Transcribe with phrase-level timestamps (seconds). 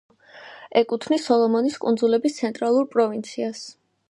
[0.79, 3.67] ეკუთვნის სოლომონის კუნძულების ცენტრალურ პროვინციას.